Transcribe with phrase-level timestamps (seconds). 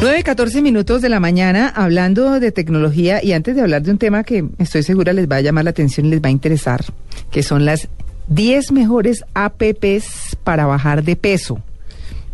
[0.00, 3.98] 9, 14 minutos de la mañana hablando de tecnología y antes de hablar de un
[3.98, 6.84] tema que estoy segura les va a llamar la atención y les va a interesar,
[7.32, 7.88] que son las
[8.28, 11.60] 10 mejores apps para bajar de peso.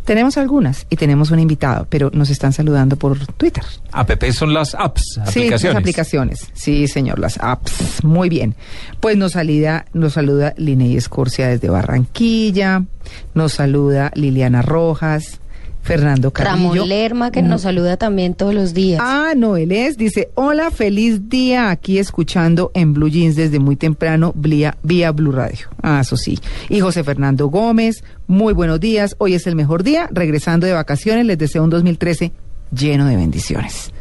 [0.05, 3.65] Tenemos algunas y tenemos un invitado, pero nos están saludando por Twitter.
[3.93, 5.61] App son las apps, aplicaciones.
[5.63, 6.51] Sí, las aplicaciones.
[6.53, 8.05] Sí, señor, las apps.
[8.05, 8.55] Muy bien.
[9.01, 12.85] Pues nos saluda, nos saluda Linney Escorcia desde Barranquilla,
[13.33, 15.41] nos saluda Liliana Rojas,
[15.85, 16.71] Fernando Carrillo.
[16.73, 19.01] Ramón Lerma, que nos saluda también todos los días.
[19.05, 23.77] Ah, no, él es, dice, hola, feliz día aquí escuchando en Blue Jeans desde muy
[23.77, 25.69] temprano vía, vía Blue Radio.
[25.83, 26.39] Ah, eso sí.
[26.71, 31.27] Y José Fernando Gómez, muy buenos días, hoy es el mejor día, regresando de vacaciones,
[31.27, 32.33] les deseo un 2013
[32.73, 33.93] lleno de bendiciones.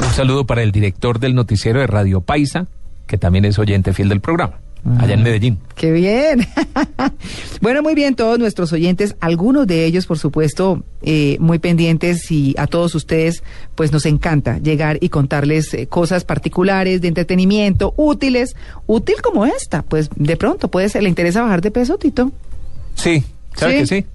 [0.00, 2.66] Un saludo para el director del noticiero de Radio Paisa,
[3.06, 4.58] que también es oyente fiel del programa
[4.98, 5.58] allá en Medellín.
[5.74, 6.46] Qué bien.
[7.60, 12.54] bueno, muy bien, todos nuestros oyentes, algunos de ellos, por supuesto, eh, muy pendientes y
[12.58, 13.42] a todos ustedes,
[13.74, 19.82] pues nos encanta llegar y contarles eh, cosas particulares de entretenimiento, útiles, útil como esta.
[19.82, 22.32] Pues de pronto, puede ser, ¿le interesa bajar de peso, Tito?
[22.94, 23.22] Sí,
[23.54, 24.06] ¿sabe que sí?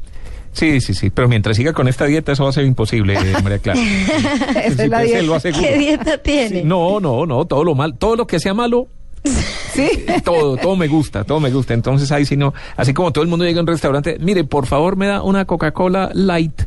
[0.53, 3.59] Sí, sí, sí, pero mientras siga con esta dieta eso va a ser imposible, María
[3.59, 3.79] Clara.
[4.65, 5.51] Esa es la dieta.
[5.51, 6.63] ¿Qué dieta tiene?
[6.63, 8.87] no, no, no, todo lo mal, todo lo que sea malo
[9.73, 10.05] Sí.
[10.23, 11.73] Todo, todo me gusta, todo me gusta.
[11.73, 14.65] Entonces ahí si no, así como todo el mundo llega a un restaurante, mire, por
[14.65, 16.63] favor me da una Coca-Cola light.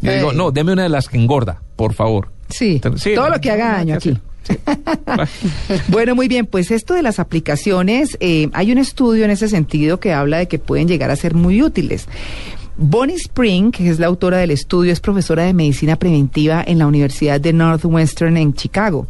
[0.00, 2.28] Yo digo, no, deme una de las que engorda, por favor.
[2.48, 2.80] Sí,
[3.14, 4.16] todo lo que haga daño aquí.
[5.88, 9.98] bueno, muy bien, pues esto de las aplicaciones, eh, hay un estudio en ese sentido
[9.98, 12.06] que habla de que pueden llegar a ser muy útiles.
[12.78, 16.86] Bonnie Spring, que es la autora del estudio, es profesora de medicina preventiva en la
[16.86, 19.06] Universidad de Northwestern en Chicago.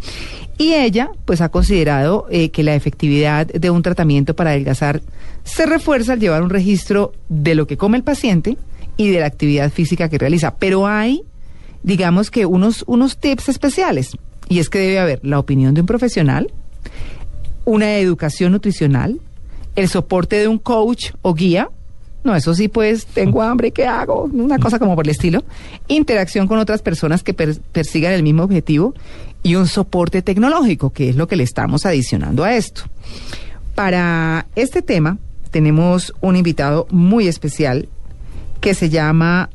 [0.56, 5.02] Y ella, pues, ha considerado eh, que la efectividad de un tratamiento para adelgazar
[5.44, 8.56] se refuerza al llevar un registro de lo que come el paciente
[8.96, 10.54] y de la actividad física que realiza.
[10.56, 11.22] Pero hay,
[11.82, 14.12] digamos que, unos, unos tips especiales.
[14.48, 16.52] Y es que debe haber la opinión de un profesional,
[17.64, 19.20] una educación nutricional,
[19.74, 21.68] el soporte de un coach o guía.
[22.26, 24.24] No, eso sí, pues tengo hambre, ¿qué hago?
[24.24, 25.44] Una cosa como por el estilo.
[25.86, 28.94] Interacción con otras personas que persigan el mismo objetivo
[29.44, 32.82] y un soporte tecnológico, que es lo que le estamos adicionando a esto.
[33.76, 35.18] Para este tema
[35.52, 37.88] tenemos un invitado muy especial
[38.60, 39.48] que se llama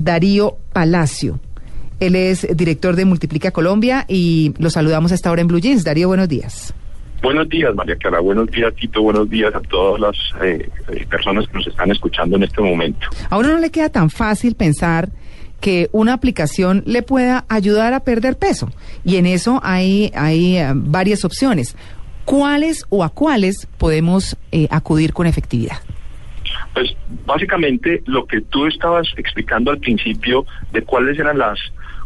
[0.00, 1.38] Darío Palacio.
[2.00, 5.84] Él es director de Multiplica Colombia y lo saludamos a esta hora en Blue Jeans.
[5.84, 6.74] Darío, buenos días.
[7.22, 8.20] Buenos días, María Clara.
[8.20, 9.02] Buenos días, Tito.
[9.02, 13.06] Buenos días a todas las eh, eh, personas que nos están escuchando en este momento.
[13.30, 15.08] A uno no le queda tan fácil pensar
[15.60, 18.70] que una aplicación le pueda ayudar a perder peso.
[19.04, 21.76] Y en eso hay, hay eh, varias opciones.
[22.24, 25.76] ¿Cuáles o a cuáles podemos eh, acudir con efectividad?
[26.74, 26.94] Pues
[27.24, 31.58] básicamente lo que tú estabas explicando al principio de cuáles eran las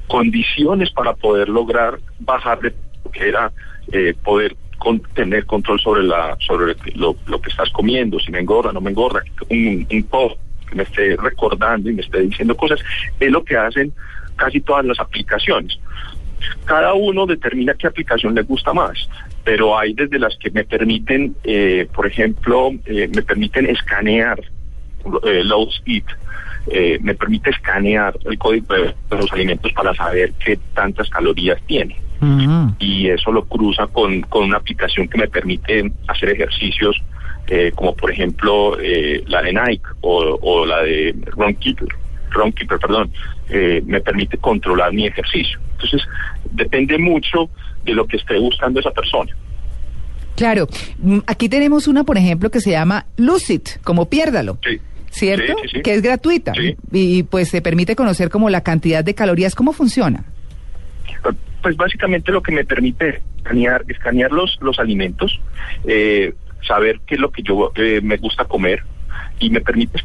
[0.06, 2.74] condiciones para poder lograr bajar de
[3.12, 3.52] que era
[3.92, 4.56] eh, poder
[5.14, 9.22] tener control sobre la sobre lo, que estás comiendo, si me engorda, no me engorda,
[9.48, 10.36] un, un
[10.68, 12.80] que me esté recordando y me esté diciendo cosas,
[13.18, 13.92] es lo que hacen
[14.36, 15.78] casi todas las aplicaciones.
[16.64, 19.08] Cada uno determina qué aplicación le gusta más,
[19.44, 24.40] pero hay desde las que me permiten, eh, por ejemplo, eh, me permiten escanear
[25.24, 26.04] eh, Lowe's Eat,
[26.68, 31.96] eh, me permite escanear el código de los alimentos para saber qué tantas calorías tiene.
[32.78, 36.96] Y eso lo cruza con, con una aplicación que me permite hacer ejercicios
[37.52, 41.88] eh, como por ejemplo eh, la de Nike o, la de Ron Keeper,
[42.30, 43.10] Ron Keeper, perdón,
[43.48, 45.58] eh, me permite controlar mi ejercicio.
[45.72, 46.02] Entonces,
[46.52, 47.50] depende mucho
[47.84, 49.32] de lo que esté buscando esa persona.
[50.36, 54.58] Claro, mm, aquí tenemos una, por ejemplo, que se llama Lucid, como piérdalo.
[55.10, 55.56] ¿Cierto?
[55.82, 56.52] que es gratuita
[56.92, 59.56] y, pues se permite conocer como la cantidad de calorías.
[59.56, 60.22] ¿Cómo funciona?
[61.62, 65.40] Pues básicamente lo que me permite escanear, escanear los, los alimentos,
[65.84, 66.34] eh,
[66.66, 68.82] saber qué es lo que yo eh, me gusta comer
[69.38, 70.02] y me permite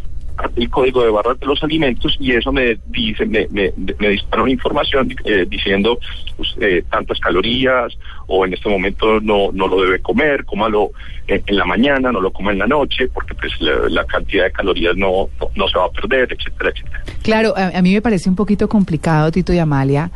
[0.56, 4.44] el código de barras de los alimentos y eso me dice, me, me, me dispara
[4.44, 5.98] una información eh, diciendo
[6.36, 7.98] pues, eh, tantas calorías
[8.28, 10.92] o en este momento no, no lo debe comer, cómalo
[11.28, 14.52] en, en la mañana, no lo coma en la noche, porque pues la, cantidad de
[14.52, 17.04] calorías no, no, se va a perder, etcétera, etcétera.
[17.24, 20.12] Claro, a, a mí me parece un poquito complicado, Tito y Amalia,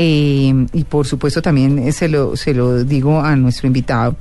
[0.00, 4.14] eh, y por supuesto también eh, se lo, se lo digo a nuestro invitado,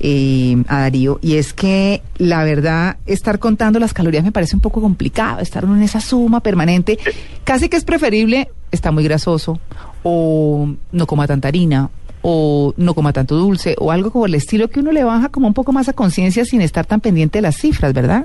[0.00, 4.62] eh, a Darío, y es que la verdad, estar contando las calorías me parece un
[4.62, 6.98] poco complicado, estar en esa suma permanente,
[7.44, 9.60] casi que es preferible, está muy grasoso,
[10.02, 11.90] o no coma tanta harina,
[12.22, 15.46] o no coma tanto dulce, o algo como el estilo que uno le baja como
[15.46, 18.24] un poco más a conciencia sin estar tan pendiente de las cifras, ¿verdad?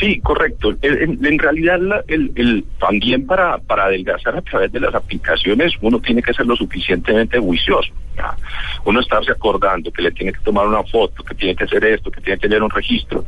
[0.00, 0.74] Sí, correcto.
[0.82, 5.72] En, en realidad, la- el, el- también para, para adelgazar a través de las aplicaciones,
[5.80, 7.90] uno tiene que ser lo suficientemente juicioso.
[8.16, 8.34] ¿ya?
[8.84, 12.10] Uno estarse acordando que le tiene que tomar una foto, que tiene que hacer esto,
[12.10, 13.24] que tiene que tener un registro,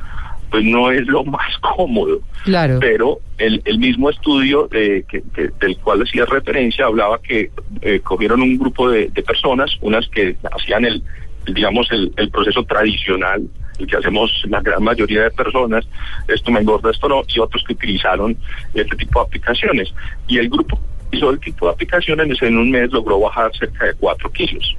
[0.51, 2.21] pues no es lo más cómodo.
[2.45, 2.79] Claro.
[2.81, 7.51] Pero el, el mismo estudio eh, que, que- del cual hacía referencia hablaba que
[7.83, 11.03] eh, cogieron un grupo de, de personas, unas que hacían el,
[11.47, 13.43] el, digamos, el, el proceso tradicional,
[13.81, 15.87] el que hacemos la gran mayoría de personas,
[16.29, 18.37] esto me engorda, esto no, y otros que utilizaron
[18.75, 19.93] este tipo de aplicaciones.
[20.29, 20.79] Y el grupo
[21.11, 24.77] que hizo el tipo de aplicaciones en un mes logró bajar cerca de 4 kilos,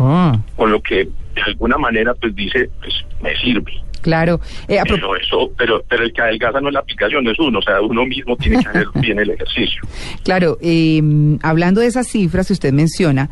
[0.00, 1.04] Ah, con lo que
[1.34, 3.72] de alguna manera pues dice, pues me sirve.
[4.00, 4.40] claro.
[4.68, 7.62] Eh, Pero eso, pero, pero el que adelgaza no es la aplicación, es uno, o
[7.62, 9.82] sea, uno mismo tiene que hacer bien el ejercicio.
[10.24, 11.02] Claro, eh,
[11.42, 13.28] hablando de esas cifras que usted menciona,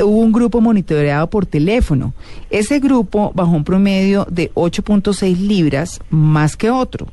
[0.00, 2.14] hubo un grupo monitoreado por teléfono.
[2.50, 7.08] Ese grupo bajó un promedio de 8.6 libras más que otro.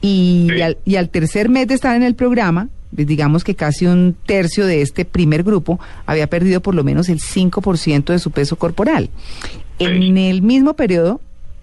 [0.00, 0.62] Y, Sí.
[0.62, 4.16] al, y al tercer mes de estar en el programa, pues digamos que casi un
[4.26, 8.56] tercio de este primer grupo había perdido por lo menos el 5% de su peso
[8.56, 9.10] corporal.
[9.78, 9.84] Sí.
[9.84, 11.20] En el mismo periodo,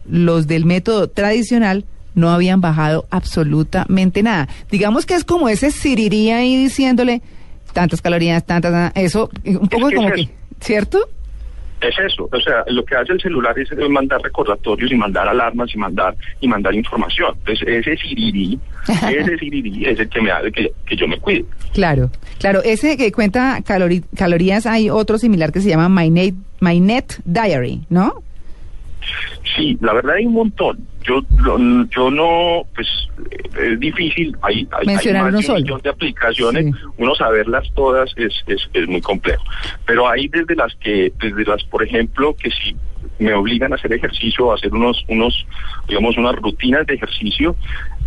[0.09, 4.47] los del método tradicional no habían bajado absolutamente nada.
[4.71, 7.21] Digamos que es como ese siriría ahí diciéndole
[7.73, 10.29] tantas calorías, tantas, ah, eso, un poco que como es que.
[10.61, 10.99] ¿Cierto?
[11.79, 15.27] Es eso, o sea, lo que hace el celular es eh, mandar recordatorios y mandar
[15.27, 17.35] alarmas y mandar y mandar información.
[17.37, 21.45] Entonces, ese sirirí, ese sirirí es el que me hace que, que yo me cuide.
[21.73, 22.09] Claro,
[22.39, 27.83] claro, ese que cuenta calori- calorías, hay otro similar que se llama MyNet, MyNet Diary,
[27.91, 28.23] ¿no?
[29.55, 30.79] Sí, la verdad hay un montón.
[31.03, 32.87] Yo lo- yo no, pues
[33.59, 34.35] es difícil.
[34.41, 35.57] Hay, hay, más de solo.
[35.57, 36.65] un millón de aplicaciones.
[36.65, 36.71] Sí.
[36.97, 39.43] Uno saberlas todas es, es, es muy complejo.
[39.85, 42.75] Pero hay desde las que, desde las, por ejemplo, que si
[43.19, 45.45] me obligan a hacer ejercicio, a hacer unos, unos,
[45.87, 47.55] digamos, unas rutinas de ejercicio.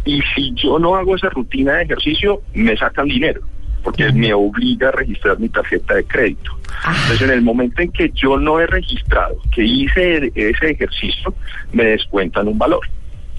[0.04, 3.40] Y si yo no hago esa rutina de ejercicio, me sacan dinero.
[3.82, 6.52] Porque me obliga a registrar mi tarjeta de crédito.
[6.86, 11.34] Entonces, en el momento en que yo no he registrado que hice ese ejercicio,
[11.72, 12.80] me descuentan un valor.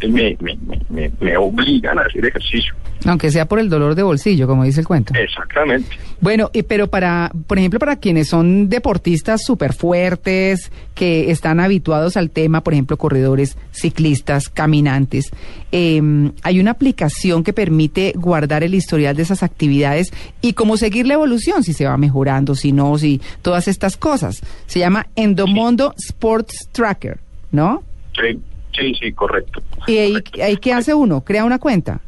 [0.10, 2.74] Me, me, me- me, me obligan a hacer ejercicio.
[3.06, 5.14] Aunque sea por el dolor de bolsillo, como dice el cuento.
[5.16, 5.90] Exactamente.
[6.20, 12.16] Bueno, y, pero para, por ejemplo, para quienes son deportistas súper fuertes, que están habituados
[12.16, 15.32] al tema, por ejemplo, corredores, ciclistas, caminantes,
[15.72, 16.00] eh,
[16.44, 20.12] hay una aplicación que permite guardar el historial de esas actividades
[20.42, 24.42] y cómo seguir la evolución, si se va mejorando, si no, si todas estas cosas.
[24.68, 27.18] Se llama Endomondo Sports Tracker,
[27.52, 27.82] ¿no?
[28.14, 28.38] Sí,
[28.78, 29.62] sí, sí, correcto.
[29.88, 30.44] Y ahí, Correcto.
[30.44, 31.22] ahí ¿qué hace uno?
[31.22, 32.00] Crea una cuenta.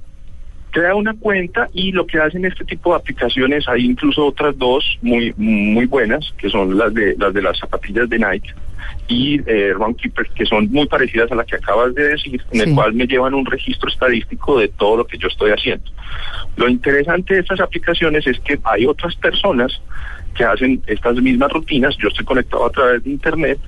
[0.71, 4.83] crea una cuenta y lo que hacen este tipo de aplicaciones, hay incluso otras dos
[5.04, 8.54] muy muy buenas, que son las de las de las zapatillas de Nike
[9.07, 12.69] y eh, Runkeeper, que son muy parecidas a la que acabas de decir, en Sí.
[12.69, 15.86] el cual me llevan un registro estadístico de todo lo que yo estoy haciendo.
[16.56, 19.80] Lo interesante de estas aplicaciones es que hay otras personas
[20.36, 23.60] que hacen estas mismas rutinas, yo estoy conectado a través de internet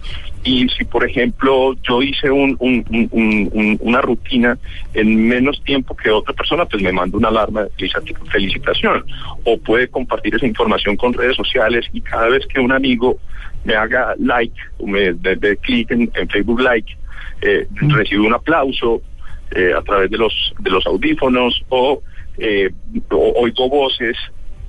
[0.45, 4.57] y si por ejemplo yo hice un, un- un- un- un- una rutina
[4.93, 9.03] en menos tiempo que otra persona, pues me manda una alarma de felici- felicitación.
[9.43, 13.17] O puede compartir esa información con redes sociales y cada vez que un amigo
[13.63, 16.95] me haga like o me dé clic en, en Facebook like,
[17.41, 19.01] eh, recibe un aplauso
[19.55, 22.03] eh, a través de los de los audífonos o,
[22.37, 22.69] eh,
[23.09, 24.15] oigo voces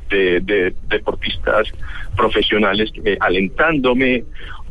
[0.09, 1.69] de, de deportistas
[2.17, 4.25] profesionales eh, alentándome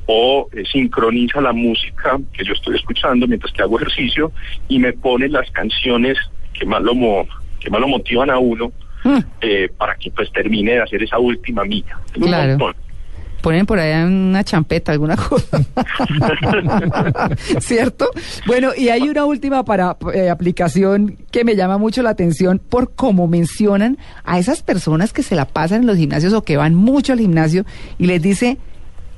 [0.08, 4.32] o eh, sincroniza la música que yo estoy escuchando mientras que hago ejercicio
[4.68, 6.18] y me pone las canciones
[6.54, 7.28] que más lo mo-
[7.60, 8.72] que más lo motivan a uno
[9.04, 9.20] Mm.
[9.42, 11.96] eh, para que pues termine de hacer esa última milla.
[12.14, 12.74] Claro.
[13.40, 15.60] Ponen por allá una champeta, alguna cosa.
[17.60, 18.10] ¿Cierto?
[18.48, 22.94] Bueno, y hay una última para eh, aplicación que me llama mucho la atención por
[22.96, 26.76] cómo mencionan a esas personas que se la pasan en los gimnasios o que van
[26.76, 27.66] mucho al gimnasio
[28.00, 28.58] y les dice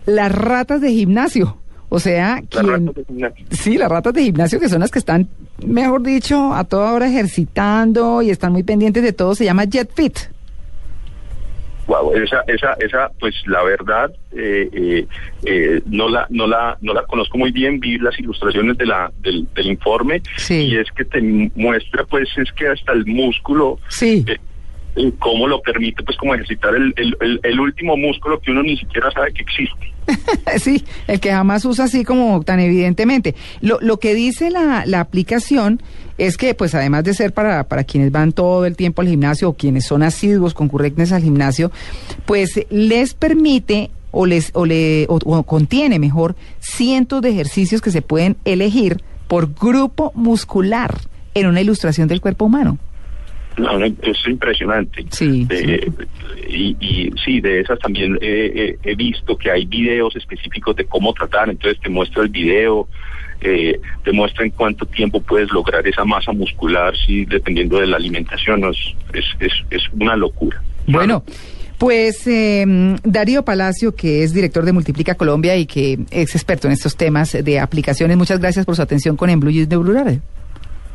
[0.07, 1.57] las ratas de gimnasio.
[1.89, 3.45] O sea, Las quien, ratas de gimnasio.
[3.51, 5.27] Sí, las ratas de gimnasio, que son las que están,
[5.65, 9.91] mejor dicho, a toda hora ejercitando y están muy pendientes de todo, se llama Jet
[9.95, 10.17] Fit.
[11.87, 15.07] Wow, esa, esa, esa, pues la verdad, eh, eh,
[15.45, 17.79] eh, no la, no la, no la conozco muy bien.
[17.79, 20.65] Vi las ilustraciones de la, del, del informe Sí.
[20.71, 21.21] y es que te
[21.55, 24.25] muestra, pues, es que hasta el músculo, Sí.
[24.97, 28.63] Eh, cómo lo permite, pues, como ejercitar el, el, el, el último músculo que uno
[28.63, 29.93] ni siquiera sabe que existe.
[30.59, 33.35] Sí, el que jamás usa así como tan evidentemente.
[33.61, 35.81] Lo, lo que dice la, la aplicación
[36.17, 39.49] es que, pues además de ser para, para quienes van todo el tiempo al gimnasio
[39.49, 41.71] o quienes son asiduos, concurrentes al gimnasio,
[42.25, 47.91] pues les permite o les o le o- o contiene mejor cientos de ejercicios que
[47.91, 50.97] se pueden elegir por grupo muscular
[51.33, 52.79] en una ilustración del cuerpo humano.
[53.57, 55.05] No, es impresionante.
[55.09, 55.47] Sí,
[56.47, 61.49] Y, y, sí, de esas también he visto que hay videos específicos de cómo tratar,
[61.49, 62.87] entonces te muestro el video,
[63.41, 67.97] eh, te muestra en cuánto tiempo puedes lograr esa masa muscular, sí, dependiendo de la
[67.97, 70.61] alimentación, es, es, es, una locura.
[70.87, 71.23] Bueno.
[71.77, 72.65] Pues eh,
[73.03, 77.33] Darío Palacio, que es director de Multiplica Colombia y que es experto en estos temas
[77.33, 80.19] de aplicaciones, muchas gracias por su atención con En Blue de Blue Radio.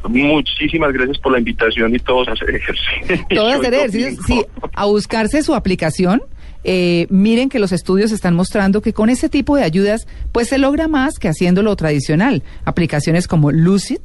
[0.09, 3.27] Muchísimas gracias por la invitación y todos a hacer ejercicio.
[3.31, 4.45] Todos a hacer ejercicio, sí,
[4.75, 6.23] a buscarse su aplicación.
[6.65, 10.59] Eh, miren que los estudios están mostrando que con ese tipo de ayudas, pues se
[10.59, 12.43] logra más que haciendo lo tradicional.
[12.65, 14.01] Aplicaciones como Lucid,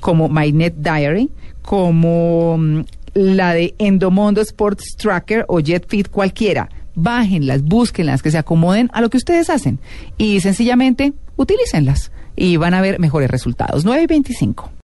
[0.00, 1.30] como MyNet Diary,
[1.62, 2.80] como mm,
[3.14, 6.68] la de Endomondo Sports Tracker o JetFit, cualquiera.
[6.94, 9.78] Bájenlas, búsquenlas, que se acomoden a lo que ustedes hacen
[10.16, 13.84] y sencillamente utilícenlas y van a ver mejores resultados.
[13.84, 14.70] 9 y 25.